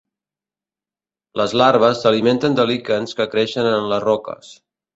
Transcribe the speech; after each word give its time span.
Les 1.41 1.53
larves 1.63 2.01
s'alimenten 2.05 2.57
de 2.63 2.67
líquens 2.73 3.17
que 3.21 3.31
creixen 3.35 3.73
en 3.77 3.89
les 3.95 4.05
roques. 4.11 4.53